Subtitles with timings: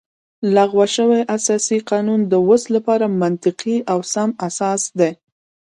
[0.55, 5.11] لغوه شوی اساسي قانون د اوس لپاره منطقي او سم اساس دی